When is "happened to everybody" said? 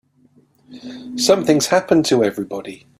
1.67-2.87